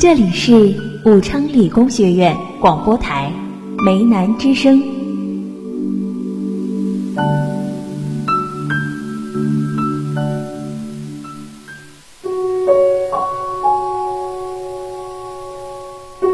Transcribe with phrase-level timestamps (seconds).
[0.00, 0.74] 这里是
[1.06, 3.32] 武昌理工学院广播台
[3.84, 4.80] 梅南之声。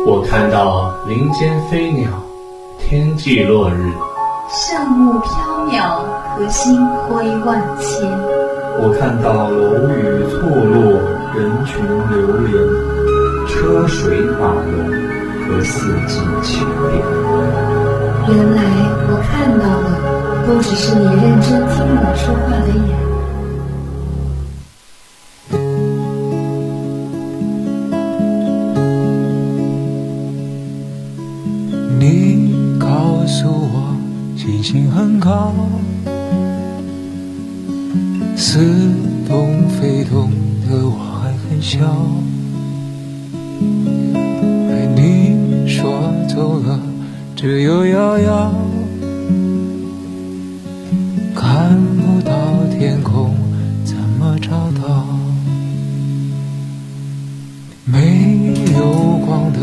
[0.07, 2.11] 我看到林间飞鸟，
[2.79, 3.93] 天际落日，
[4.51, 5.31] 圣雾飘
[5.69, 6.03] 渺，
[6.35, 8.40] 和星辉万千。
[8.79, 9.93] 我看到楼宇
[10.31, 10.79] 错落，
[11.35, 11.71] 人群
[12.11, 12.15] 流
[12.47, 12.49] 连，
[13.47, 13.99] 车水
[14.39, 14.71] 马龙
[15.47, 15.73] 和四
[16.07, 16.51] 季秋
[16.87, 16.89] 变。
[18.29, 18.59] 原来
[19.09, 19.29] 我看
[19.59, 19.89] 到的，
[20.47, 22.81] 都只是你认真听我说话的眼。
[31.99, 32.05] 你
[32.79, 32.87] 告
[33.27, 33.95] 诉我，
[34.37, 35.53] 星星很高，
[38.53, 38.59] 似
[39.29, 40.29] 懂非懂
[40.69, 41.79] 的我还很小。
[44.67, 46.81] 被你说走了，
[47.37, 48.53] 只有遥遥，
[51.33, 52.35] 看不到
[52.77, 53.37] 天空，
[53.85, 54.51] 怎么找
[54.83, 55.07] 到？
[57.85, 59.61] 没有光的。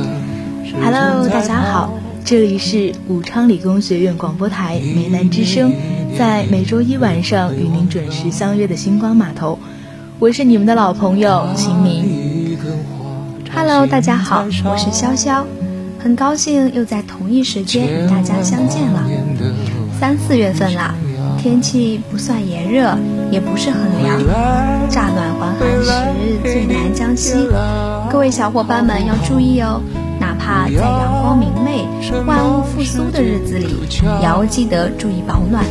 [0.82, 5.74] Hello，大家好，这里是武昌理工学院广播台梅兰之声，
[6.18, 9.60] 在每周一晚上与您准时相约的星光码头，
[10.18, 12.58] 我是你们的老朋友秦明。
[13.54, 15.44] Hello，大家好，我是潇潇，
[16.00, 19.04] 很高兴又在同一时间与大家相见了。
[20.00, 20.96] 三四月份啦，
[21.38, 22.98] 天气不算炎热，
[23.30, 24.20] 也不是很凉，
[24.90, 25.92] 乍暖还寒时
[26.42, 27.34] 最难将息。
[28.10, 29.80] 各位小伙伴们要注意哦。
[30.20, 31.86] 哪怕在阳光明媚、
[32.26, 33.68] 万物复苏的日子里，
[34.20, 35.64] 也要记得注意保暖。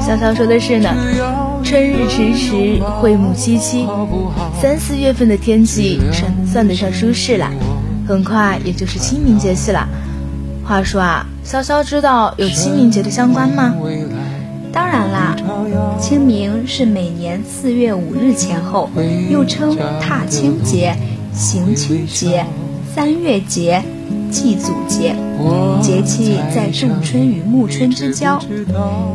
[0.00, 0.90] 潇潇说的是呢，
[1.62, 3.86] 春日迟迟，惠木萋萋，
[4.60, 7.50] 三四月份的天气算算得上舒适了，
[8.06, 9.88] 很快也就是清明节气了。
[10.64, 13.74] 话说啊，潇潇知道有清明节的相关吗？
[14.72, 15.36] 当然啦，
[16.00, 18.90] 清明是每年四月五日前后，
[19.30, 20.96] 又称踏青节。
[21.32, 22.46] 行清节、
[22.94, 23.82] 三月节、
[24.34, 25.14] 祭祖节，
[25.80, 28.36] 节气在仲春与暮春之交。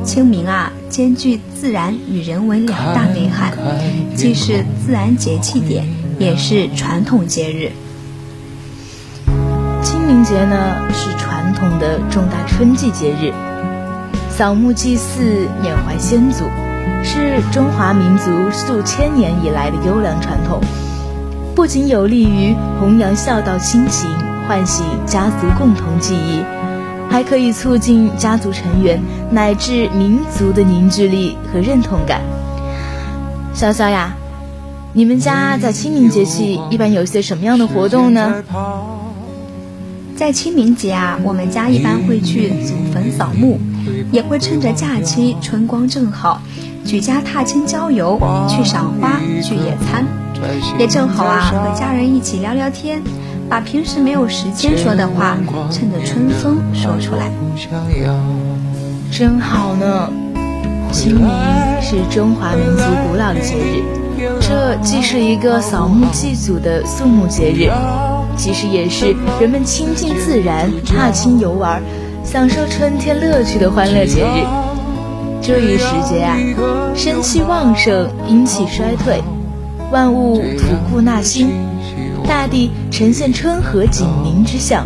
[0.06, 3.52] 清明啊，兼具自然与人文两大内涵，
[4.16, 5.86] 既是自然节气点，
[6.18, 7.70] 也是传统节日。
[9.84, 13.34] 清明节呢，是传统的重大春季节日，
[14.30, 16.46] 扫墓祭祀、缅怀先祖，
[17.04, 20.62] 是中华民族数千年以来的优良传统。
[21.54, 24.10] 不仅有利于弘扬孝道亲情，
[24.50, 26.42] 唤醒家族共同记忆，
[27.08, 29.00] 还可以促进家族成员
[29.30, 32.20] 乃至民族的凝聚力和认同感。
[33.54, 34.16] 潇潇呀，
[34.92, 38.44] 你们家在清明节气一般有些什么样的活动呢？
[40.16, 43.60] 在清明节啊，我们家一般会去祖坟扫墓，
[44.12, 46.42] 也会趁着假期春光正好，
[46.84, 50.04] 举家踏青郊游，去赏花，去野餐。
[50.80, 53.00] 也正好啊，和家人一起聊聊天，
[53.50, 55.36] 把平时没有时间说的话，
[55.72, 57.32] 趁着春风说出来，
[59.12, 60.10] 真好呢。
[60.92, 61.30] 清明
[61.82, 63.84] 是中华民族古老的节日，
[64.40, 67.70] 这既是一个扫墓祭祖的肃穆节日，
[68.36, 71.82] 其实也是人们亲近自然、踏青游玩、
[72.24, 74.46] 享受春天乐趣的欢乐节日。
[75.42, 76.38] 这一时节啊，
[76.96, 79.22] 生气旺盛，阴气衰退。
[79.92, 81.50] 万物吐故纳新，
[82.30, 84.86] 大地呈现春和景明之象，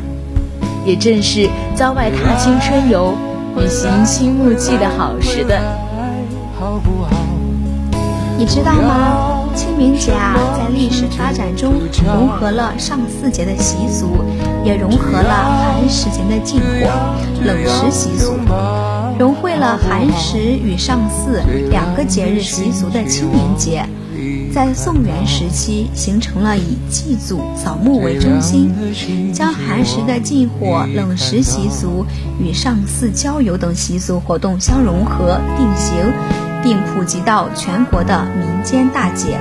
[0.86, 3.14] 也正是郊外踏青春游
[3.58, 5.62] 旅行新墓祭的好时段。
[8.38, 9.44] 你知道吗？
[9.54, 11.74] 清明节啊，在历史发展中
[12.06, 14.24] 融合了上巳节的习俗，
[14.64, 16.66] 也融合了寒食节的禁火、
[17.44, 18.38] 冷食习俗，
[19.20, 23.86] 融汇了寒食与上巳两个节日习俗的清明节。
[24.54, 28.72] 在宋元时期，形成了以祭祖、扫墓为中心，
[29.34, 32.06] 将寒食的禁火、冷食习俗
[32.40, 35.96] 与上巳郊游等习俗活动相融合定型，
[36.62, 39.40] 并普及到全国的民间大节。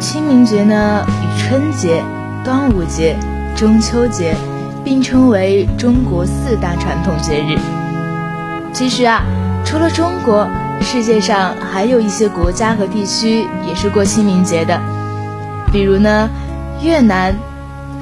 [0.00, 2.02] 清明节呢，与春节、
[2.44, 3.16] 端午节、
[3.54, 4.34] 中秋节
[4.84, 7.56] 并称为中国四大传统节日。
[8.72, 9.22] 其实啊，
[9.64, 10.48] 除了中国，
[10.82, 14.80] 世界上还有一些国家和地区也是过清明节的，
[15.72, 16.28] 比如呢，
[16.82, 17.34] 越南、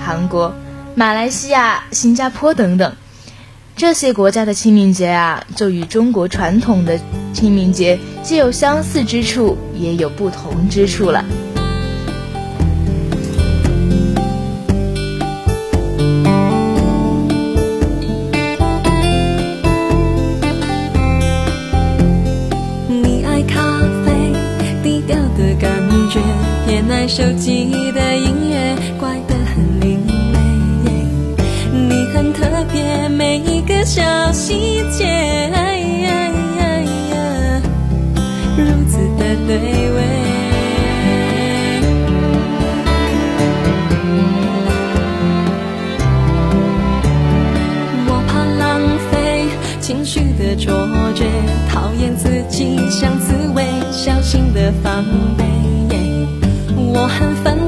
[0.05, 0.55] 韩国、
[0.95, 2.95] 马来西亚、新加坡等等。
[3.77, 6.99] 这些国家的清明节啊，就与中国传统的
[7.33, 11.25] 清明节既有相似之处，也有不同之处了。
[27.11, 30.39] 手机的音乐，怪得很另类。
[31.73, 35.07] 你很特别，每一个小细节，
[35.53, 36.09] 哎呀
[36.57, 36.63] 呀
[37.11, 37.63] 呀
[38.57, 39.99] 如此的对味。
[48.07, 48.81] 我怕浪
[49.11, 49.49] 费
[49.81, 51.25] 情绪的错觉，
[51.69, 55.30] 讨厌自己像刺猬，小心的防备。
[57.11, 57.60] 很烦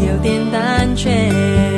[0.00, 1.73] 有点胆怯。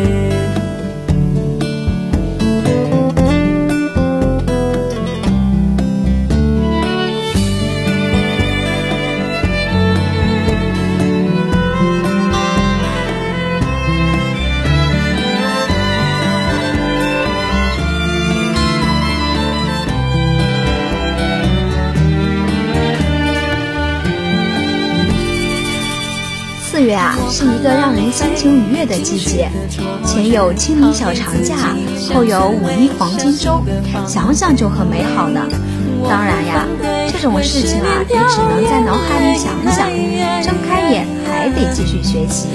[27.66, 29.50] 个让人心情愉悦的季节，
[30.06, 31.74] 前有清明小长假，
[32.14, 33.60] 后有五一黄金周，
[34.06, 35.40] 想想就很美好呢。
[36.08, 36.64] 当然呀，
[37.10, 39.90] 这种事情啊，也只能在脑海里想想，
[40.44, 42.46] 睁开眼还得继续学习。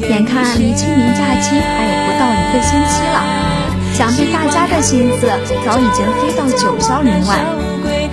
[0.00, 3.22] 眼看离清明假期还有不到一个星期了，
[3.94, 5.28] 想必大家的心思
[5.64, 7.38] 早已经飞到九霄云外。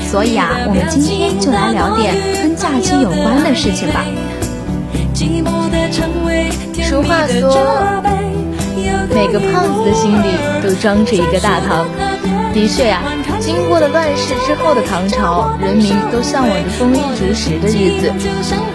[0.07, 4.05] 所以啊，我们今天就来聊点跟假期有关的事情吧。
[6.83, 7.55] 俗话说，
[9.13, 10.27] 每个胖子的心里
[10.63, 11.87] 都装着一个大唐。
[12.53, 13.01] 的确呀，
[13.39, 18.11] 经过了乱世之后的唐朝，人民都向往着丰衣足食的日子，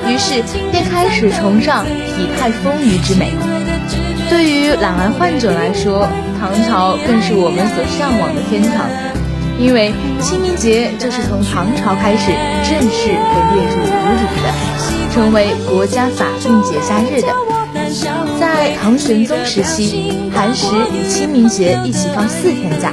[0.08, 3.32] 于是便开始崇尚体态丰腴之美。
[4.30, 6.08] 对于懒癌患者来说，
[6.40, 8.86] 唐朝更是我们所向往的天堂，
[9.58, 12.30] 因为清明节就是从唐朝开始
[12.68, 14.52] 正式被列入哺乳的，
[15.12, 17.28] 成为国家法定节假日的。
[18.38, 22.92] 在唐玄宗时期，寒食与清明节一起放四天假。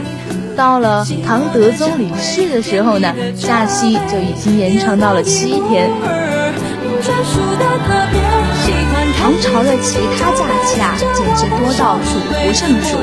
[0.56, 5.90] 到了唐德宗李氏的时候呢，假期就已经延长到了七天。
[9.24, 13.00] 唐朝的其他假期啊，简直多到数不胜数。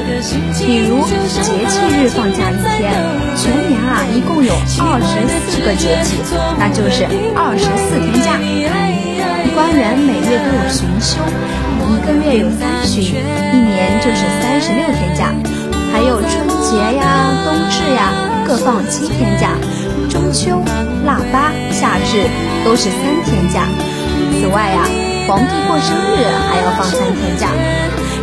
[0.62, 2.92] 比如节气日放假一天，
[3.34, 4.52] 全年啊一共有
[4.84, 6.20] 二十四个节气，
[6.58, 8.36] 那就是二十四天假。
[9.54, 11.24] 官员每月都有旬休，
[11.88, 13.16] 一个月有三旬，
[13.54, 15.32] 一年就是三十六天假。
[15.90, 18.12] 还有春节呀、冬至呀，
[18.46, 19.56] 各放七天假；
[20.10, 20.60] 中秋、
[21.06, 22.28] 腊八、夏至
[22.62, 23.64] 都是三天假。
[24.38, 24.84] 此外呀，
[25.30, 27.52] 皇帝过生日还要放三天假。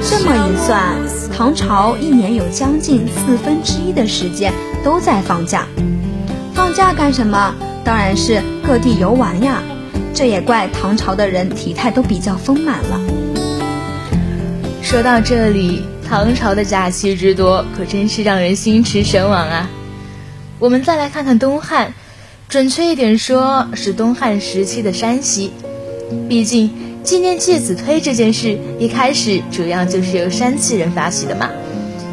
[0.02, 0.94] 这么一算，
[1.34, 4.52] 唐朝一年有将近四分之一的时间
[4.84, 5.66] 都在放假。
[6.54, 7.56] 放假干什么？
[7.82, 9.64] 当然是各地游玩呀。
[10.14, 13.00] 这也怪唐朝的人体态都比较丰满了。
[14.82, 19.70] 说到这里，唐朝的假期之多，可真是让人心驰神往啊！
[20.60, 21.94] 我们再来看看东汉，
[22.50, 25.54] 准确一点说是东汉时期的山西。
[26.30, 26.72] 毕竟
[27.08, 31.50] 纪念介子推这件事，一开始主要就是由山西人发起的嘛。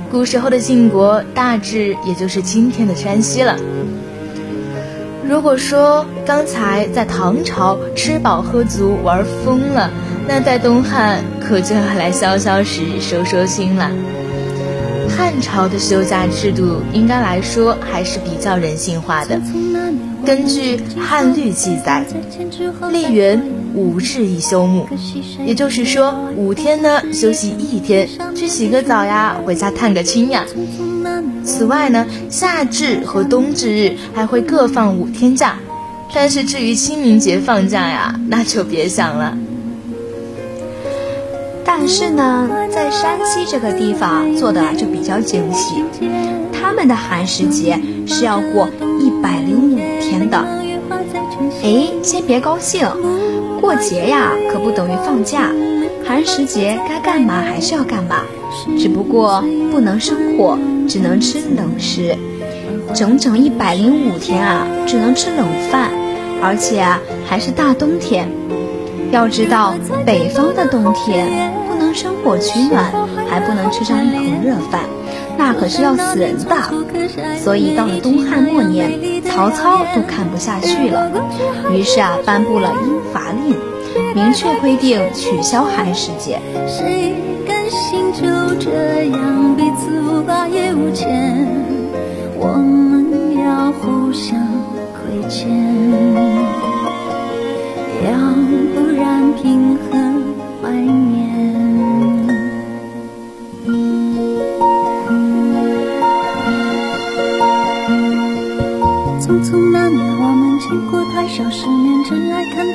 [0.08, 3.56] 古时候的晋国，大致也就是今天的山西了。
[5.28, 9.90] 如果说刚才在唐朝吃饱喝足玩疯了，
[10.28, 13.90] 那在东汉可就要来消消食、收收心了。
[15.08, 19.40] 汉朝的休假制度应该来说还是比较人性化的。
[20.24, 22.06] 根据《汉律》记载，
[22.92, 23.42] 历元
[23.74, 24.86] 五日一休沐，
[25.44, 30.44] 也就是说五天呢休息一天，去洗个澡呀，回家探个亲呀。
[31.44, 35.56] 此外呢，夏至和冬至日还会各放五天假。
[36.14, 39.36] 但是至于清明节放假呀，那就别想了。
[41.64, 45.74] 但是呢，在山西这个地方做的就比较精细，
[46.52, 48.68] 他们的寒食节是要过
[49.00, 50.38] 一百零五天的。
[51.62, 52.86] 哎，先别高兴，
[53.64, 55.50] 过节呀可不等于放假，
[56.06, 58.16] 寒食节该干嘛还是要干嘛，
[58.78, 62.14] 只不过不能生火，只能吃冷食，
[62.92, 65.90] 整整一百零五天啊，只能吃冷饭。
[66.42, 68.28] 而且啊，还是大冬天。
[69.10, 69.72] 要知道，
[70.04, 71.26] 北方的冬天
[71.66, 72.92] 不能生火取暖，
[73.30, 74.82] 还不能吃上一口热饭，
[75.36, 76.56] 那可是要死人的。
[77.38, 81.10] 所以到了东汉末年，曹操都看不下去了，
[81.72, 83.54] 于是啊，颁布了英法令，
[84.14, 86.40] 明确规定取消寒食节。
[98.04, 98.34] 要。
[98.74, 100.13] 不然凭何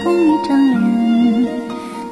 [0.03, 0.79] 同一张脸。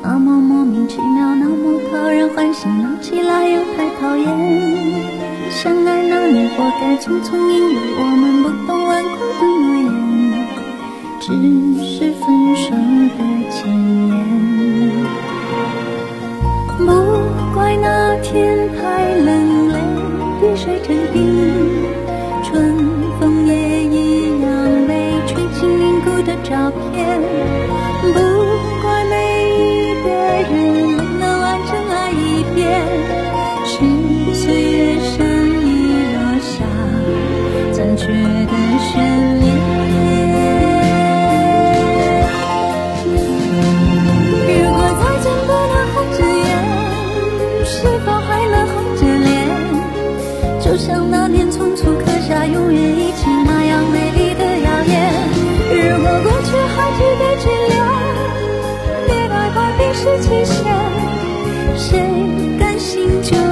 [0.01, 4.25] 那么莫名其妙，那么讨人欢喜，闹起来又太讨厌。
[5.49, 9.87] 相爱那年，活该匆匆，因为我们不懂顽固的诺言。
[11.19, 11.33] 只
[11.83, 12.65] 是分手
[13.17, 13.19] 的
[13.51, 13.57] 前
[14.07, 14.09] 言。
[16.77, 16.83] 不
[17.53, 18.66] 怪那天。
[59.97, 60.63] 是期限
[61.75, 61.99] 谁
[62.59, 63.46] 甘心就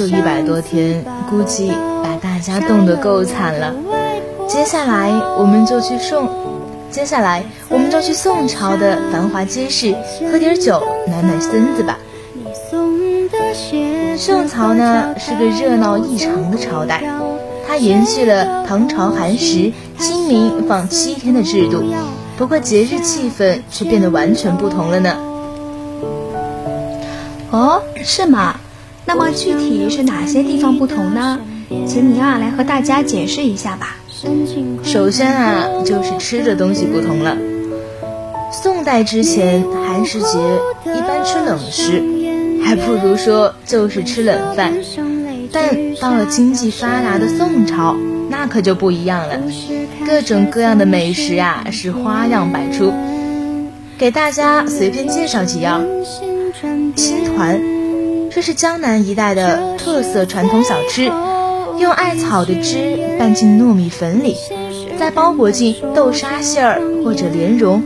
[0.00, 1.70] 这一百多天，估计
[2.02, 3.74] 把大家冻得够惨了。
[4.48, 6.26] 接下来我们就去宋，
[6.90, 9.94] 接下来我们就去宋朝的繁华街市，
[10.32, 11.98] 喝点酒，暖暖身子吧。
[14.16, 17.04] 宋朝呢是个热闹异常的朝代，
[17.68, 21.84] 它延续了唐朝寒食、清明放七天的制度，
[22.38, 25.14] 不过节日气氛却变得完全不同了呢。
[27.50, 28.54] 哦，是吗？
[29.12, 31.40] 那么具体是哪些地方不同呢？
[31.84, 33.96] 请您啊来和大家解释一下吧。
[34.84, 37.36] 首先啊就是吃的东西不同了。
[38.52, 40.38] 宋代之前寒食节
[40.84, 42.00] 一般吃冷食，
[42.64, 44.72] 还不如说就是吃冷饭。
[45.50, 47.96] 但到了经济发达的宋朝，
[48.28, 49.40] 那可就不一样了，
[50.06, 52.92] 各种各样的美食啊是花样百出。
[53.98, 55.84] 给大家随便介绍几样，
[56.94, 57.79] 青团。
[58.32, 61.10] 这是江南一带的特色传统小吃，
[61.78, 64.36] 用艾草的汁拌进糯米粉里，
[64.98, 67.82] 再包裹进豆沙馅儿或者莲蓉，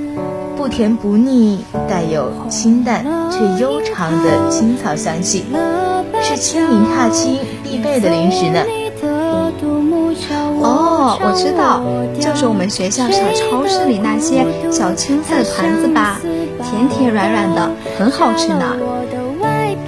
[0.56, 5.44] 不甜不腻，带有清淡却悠长的青草香气，
[6.22, 8.60] 是清明踏青必备的零食呢。
[10.66, 11.82] 哦，我知道，
[12.20, 16.20] 就是我们学校小超市里那些小青菜的团子吧，
[16.62, 18.76] 甜甜软软的，很好吃呢。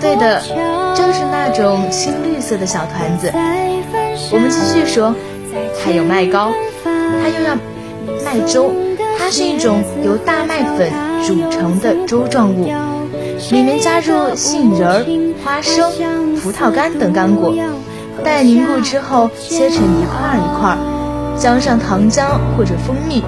[0.00, 0.40] 对的，
[0.94, 3.32] 就是那种青绿色的小团子。
[4.32, 5.14] 我们继续说，
[5.82, 6.52] 还有麦糕，
[6.84, 7.56] 它又要
[8.24, 8.72] 麦粥，
[9.18, 10.90] 它是一种由大麦粉
[11.26, 12.70] 煮成的粥状物，
[13.50, 15.04] 里面加入杏仁儿、
[15.44, 15.90] 花生、
[16.36, 17.54] 葡萄干等干果，
[18.24, 20.76] 待凝固之后切成一块一块，
[21.38, 23.22] 浇上糖浆或者蜂蜜，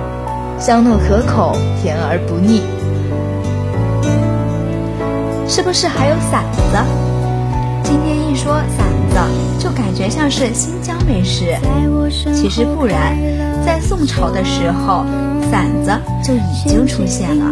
[0.59, 2.63] 香糯可口，甜而不腻。
[5.49, 6.76] 是不是还有馓子？
[7.83, 9.19] 今天一说馓子，
[9.59, 11.57] 就感觉像是新疆美食。
[12.35, 13.17] 其实不然，
[13.64, 15.07] 在宋朝的时候，
[15.50, 15.90] 馓子
[16.23, 17.47] 就已经出现了。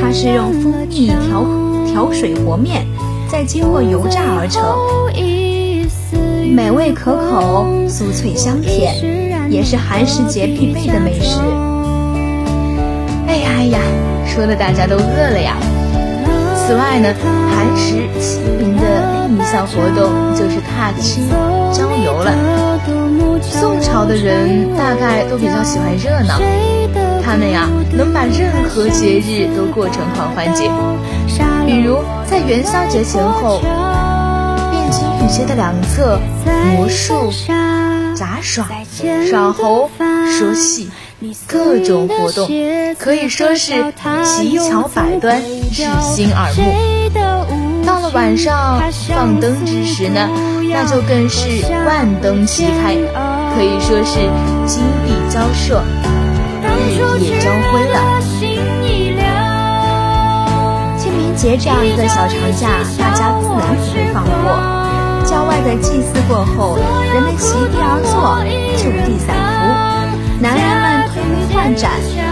[0.00, 1.46] 它是用蜂蜜调
[1.86, 2.86] 调水和面，
[3.30, 4.64] 再经过油炸而成，
[6.54, 11.38] 美味可口，酥脆香甜，也是寒食节必备的美食。
[13.28, 13.78] 哎呀哎呀，
[14.26, 15.58] 说的大家都饿了呀！
[16.66, 17.14] 此外呢，
[17.54, 18.82] 寒食清明的
[19.28, 21.28] 另一项活动就是踏青
[21.72, 22.34] 郊游了。
[23.40, 26.40] 宋朝的人大概都比较喜欢热闹，
[27.22, 30.68] 他们呀能把任何节日都过成狂欢节。
[31.64, 33.62] 比如在元宵节前后，
[34.72, 36.18] 汴京御街的两侧
[36.74, 37.30] 魔术、
[38.16, 38.66] 杂耍、
[39.30, 39.88] 耍猴、
[40.36, 40.90] 说戏。
[41.46, 42.46] 各种活动
[42.98, 43.72] 可以说是
[44.22, 45.40] 奇巧百端，
[45.76, 46.62] 日新耳目。
[47.84, 48.80] 到了晚上
[49.14, 50.26] 放灯之时呢，
[50.72, 52.96] 那就更是万灯齐开，
[53.54, 54.18] 可以说是
[54.66, 55.84] 金碧交射，
[56.88, 58.00] 日夜交辉了。
[60.98, 62.68] 清明节这样一个小长假，
[62.98, 64.56] 大家自然不会放过。
[65.26, 66.78] 郊外的祭祀过后，
[67.12, 68.40] 人们席地而坐，
[68.78, 71.54] 就地散福，男人们推杯。
[71.54, 71.90] 换盏，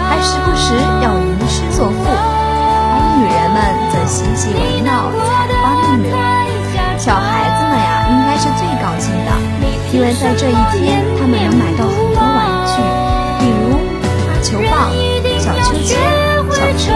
[0.08, 1.94] 还时不时要吟诗作赋；
[3.16, 3.56] 女人们
[3.92, 5.22] 则嬉戏玩闹，采
[5.62, 6.10] 花弄柳。
[6.98, 9.30] 小孩子们呀，应该是最高兴的，
[9.92, 12.72] 因为在这一天，他们能买到很多玩具，
[13.40, 13.62] 比如
[14.42, 14.90] 球棒、
[15.38, 15.98] 小秋千、
[16.50, 16.92] 小车。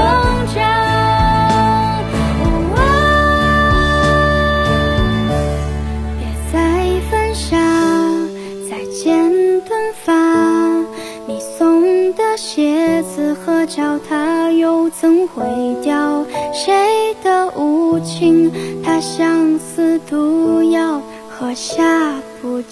[13.66, 15.44] 脚踏又怎会
[15.82, 16.24] 掉？
[16.52, 18.50] 谁的无情？
[18.82, 22.62] 它相思毒药，喝下不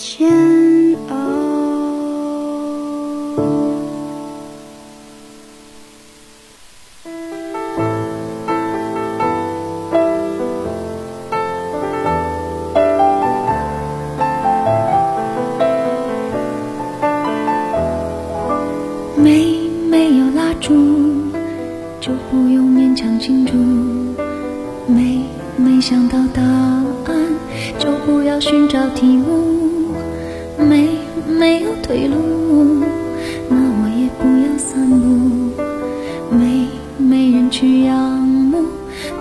[37.59, 38.67] 去仰慕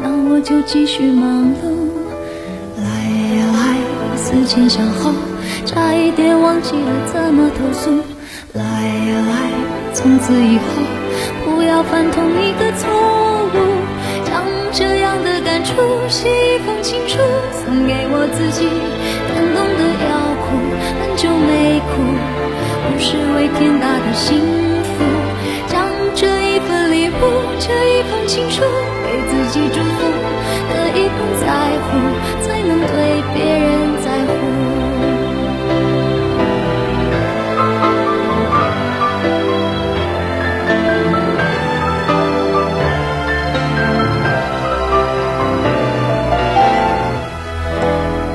[0.04, 1.71] 那我就继续忙碌。
[2.84, 2.86] 来
[3.38, 5.13] 呀来思前想后
[5.65, 7.91] 差一点忘记了怎么投诉。
[8.52, 10.65] 来呀来从此以后
[11.45, 12.91] 不要犯同一个错
[13.54, 13.58] 误
[14.26, 14.43] 将
[14.74, 15.71] 这样的感触
[16.10, 17.17] 写一封情书
[17.54, 18.67] 送给我自己
[19.32, 20.60] 感动得要哭
[21.00, 22.04] 很久没哭
[22.84, 24.38] 不失为天大的幸
[24.84, 25.24] 福。
[26.88, 27.13] 礼物
[27.60, 28.62] 这一封情书
[29.04, 30.00] 给自己祝福
[30.69, 31.45] 可以不在
[31.80, 31.88] 乎
[32.43, 34.30] 才能对别人在乎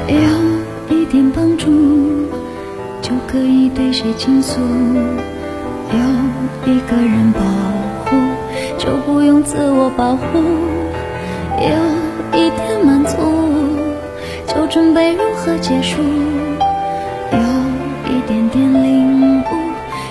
[0.08, 1.66] 有一点帮助
[3.00, 4.60] 就可以对谁倾诉
[5.92, 7.40] 有一个人保
[8.90, 10.40] 就不用自我保护；
[11.62, 11.70] 有
[12.36, 13.16] 一点满足，
[14.48, 16.02] 就准备如何结束；
[17.30, 17.38] 有
[18.10, 19.44] 一点点领悟，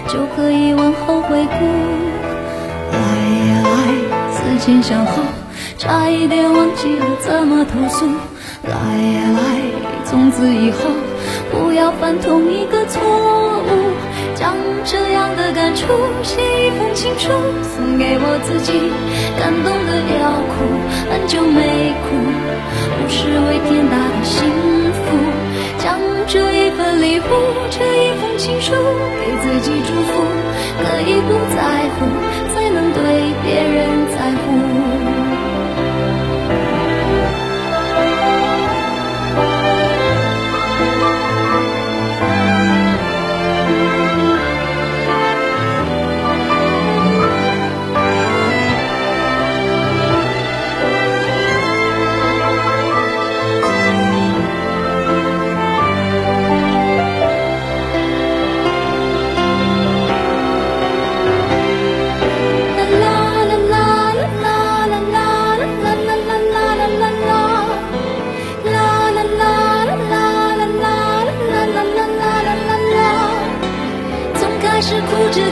[0.08, 1.66] 就可以往后回顾。
[2.94, 3.00] 来
[3.50, 3.70] 呀来，
[4.32, 5.24] 思前想后，
[5.78, 8.06] 差一点忘记了怎么投诉。
[8.64, 9.60] 来呀来，
[10.06, 10.78] 从此以后
[11.52, 13.89] 不要犯同一个错误。
[14.40, 15.84] 将这样的感触
[16.24, 17.28] 写一封情书，
[17.76, 18.72] 送给我自己。
[19.36, 20.64] 感动的要哭，
[21.12, 22.16] 很久没哭，
[22.96, 24.48] 不是为天大的幸
[24.96, 25.12] 福。
[25.84, 27.28] 将这一份礼物，
[27.70, 28.72] 这一封情书，
[29.20, 30.24] 给自己祝福。
[30.88, 31.60] 可以不在
[32.00, 32.08] 乎，
[32.56, 34.69] 才能对别人在乎。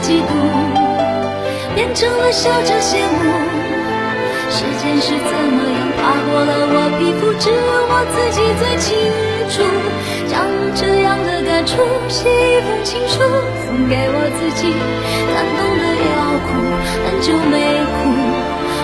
[0.07, 0.31] 嫉妒，
[1.75, 3.27] 变成了笑着羡慕。
[4.49, 7.55] 时间是怎么样爬过了我皮肤，只有
[7.91, 8.87] 我自己最清
[9.51, 9.59] 楚。
[10.31, 10.47] 将
[10.79, 13.19] 这样的感触写一封情书，
[13.67, 14.71] 送给我自己，
[15.35, 16.15] 感动的要
[16.47, 16.55] 哭，
[17.03, 17.59] 很久没
[17.91, 17.99] 哭，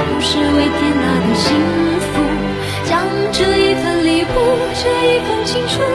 [0.04, 1.48] 不是为天大的幸
[2.02, 2.03] 福。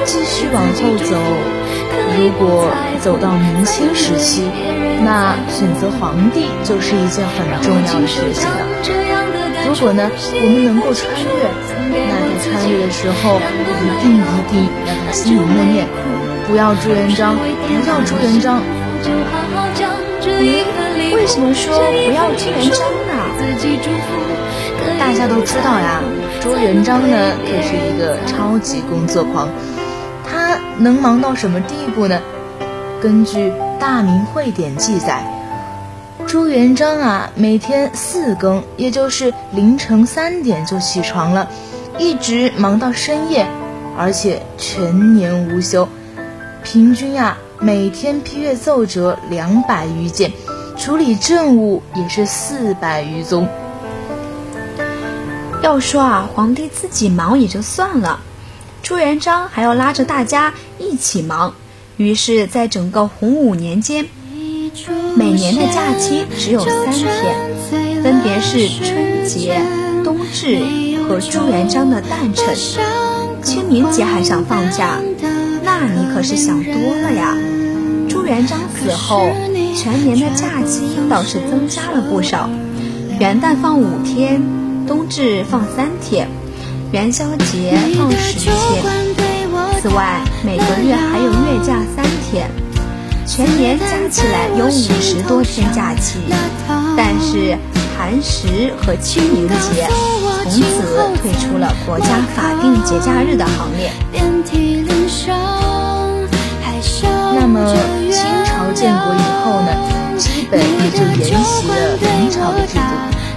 [0.04, 1.16] 继续往后走。
[2.16, 2.66] 如果
[3.00, 4.42] 走到明清时期，
[5.04, 8.66] 那选择皇帝就是一件很重要的事情了。
[9.66, 11.50] 如果呢，我们能够穿越，
[12.08, 15.86] 那在穿越的时候，一定一定要在心里默念：
[16.48, 17.42] 不要朱元璋，不
[17.86, 18.62] 要朱元璋。
[19.04, 20.40] 嗯，
[21.14, 23.12] 为什么说不要朱元璋呢？
[25.18, 26.00] 大家都知道呀，
[26.40, 29.48] 朱元璋呢可是一个超级工作狂。
[30.24, 32.20] 他能忙到什么地步呢？
[33.02, 33.50] 根据
[33.80, 35.24] 《大明会典》记载，
[36.28, 41.48] 朱元璋啊，每天四更，也就是凌晨三点就起床了，
[41.98, 43.44] 一直忙到深夜，
[43.98, 45.88] 而且全年无休。
[46.62, 50.30] 平均啊，每天批阅奏折两百余件，
[50.76, 53.48] 处理政务也是四百余宗。
[55.68, 58.20] 要说啊，皇帝自己忙也就算了。
[58.82, 61.52] 朱元璋还要拉着大家一起忙，
[61.98, 64.06] 于是，在整个洪武年间，
[65.14, 69.60] 每年的假期只有三天，分别是春节、
[70.02, 70.58] 冬至
[71.06, 72.56] 和朱元璋的诞辰。
[73.42, 74.98] 清明节还想放假，
[75.62, 77.36] 那你可是想多了呀！
[78.08, 79.28] 朱元璋死后，
[79.76, 82.48] 全年的假期倒是增加了不少，
[83.20, 84.42] 元旦放五天，
[84.88, 86.26] 冬至放三天。
[86.90, 88.82] 元宵节放十天，
[89.80, 92.50] 此外每个月还有月假三天，
[93.26, 96.18] 全年加起来有五十多天假期。
[96.96, 97.56] 但是
[97.96, 99.86] 寒食和清明节
[100.44, 100.66] 从此
[101.20, 103.92] 退出了国家法定节假日的行列。
[107.40, 107.76] 那么
[108.10, 109.70] 清朝建国以后呢，
[110.18, 112.80] 基本也就沿袭了明朝的制度。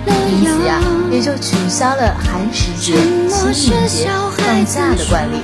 [0.08, 0.80] 因此呀，
[1.12, 2.94] 也就取消了寒食节、
[3.30, 5.42] 清明节放假的惯例。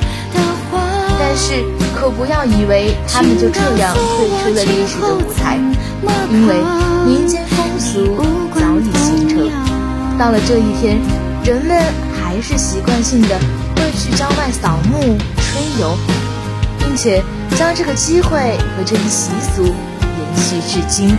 [1.19, 1.63] 但是，
[1.95, 5.57] 可不要以为他们就这样退出了历史的舞台，
[6.31, 6.61] 因为
[7.05, 8.15] 民间风俗
[8.53, 9.49] 早已形成。
[10.17, 10.99] 到了这一天，
[11.43, 11.77] 人们
[12.15, 13.37] 还是习惯性的
[13.75, 15.97] 会去郊外扫墓、春游，
[16.79, 17.23] 并且
[17.57, 19.73] 将这个机会和这一习俗延
[20.35, 21.17] 续至今。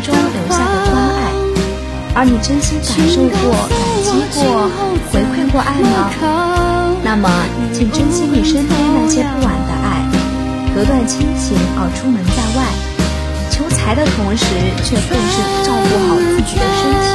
[0.00, 1.32] 中留下的关爱，
[2.14, 4.68] 而你真心感受过、感激过、
[5.12, 6.10] 回馈过爱吗？
[7.02, 7.28] 那么，
[7.72, 10.04] 请珍惜你身边那些不完的爱，
[10.74, 12.64] 隔断亲情而出门在外，
[13.50, 14.44] 求财的同时
[14.84, 17.08] 却更是照顾好自己的身体。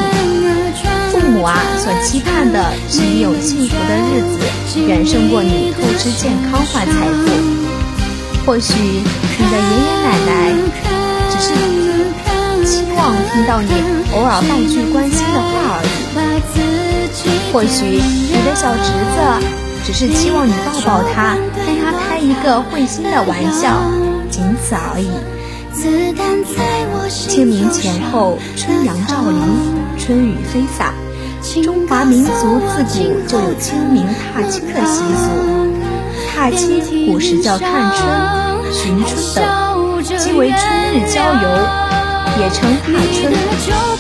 [1.11, 7.29] 父母啊，所期盼的是你有幸福的日子，远胜过你透支健康换财富。
[8.45, 10.29] 或许你的爷爷奶奶
[11.31, 11.47] 只是
[12.97, 13.69] 望听到你
[14.13, 15.89] 偶尔半句关心的话而已。
[17.51, 19.17] 或许你的小侄子
[19.85, 23.79] 只是期望你抱抱他，跟他开一个会心的玩笑，
[24.29, 25.09] 仅此而已。
[27.07, 29.41] 清明前后，春阳照邻，
[29.97, 30.93] 春雨飞洒。
[31.63, 35.29] 中华民族自古就有清明踏青的习俗，
[36.33, 40.59] 踏青古时叫探春、寻春等，即为春
[40.91, 41.47] 日郊游，
[42.39, 43.33] 也称踏春。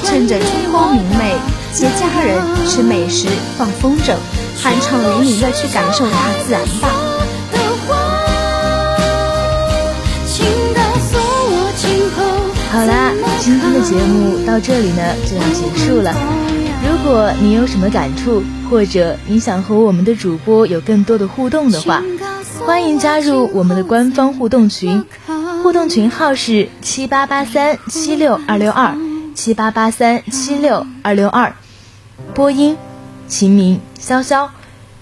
[0.03, 1.35] 趁着春光明媚，
[1.73, 4.13] 接家人，吃美食，放风筝，
[4.61, 6.89] 酣畅淋漓的去感受大自然吧。
[12.71, 16.13] 好啦，今天的节目到这里呢就要结束了。
[16.83, 22.03] 如果你有什么感触，或者你想和我们的主播有更多的互动的话，
[22.65, 25.03] 欢迎加入我们的官方互动群，
[25.65, 28.95] 互动群号是七八八三七六二六二
[29.33, 31.55] 七八八三七六二六二。
[32.35, 32.77] 播音：
[33.27, 34.49] 秦明、潇潇，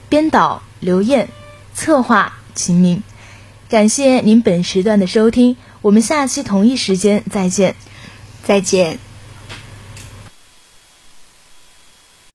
[0.07, 1.27] 编导：刘艳，
[1.73, 3.03] 策划：秦明。
[3.67, 5.57] 感谢您本时段的收听。
[5.81, 7.75] 我们下期同一时间再见，
[8.45, 8.99] 再见。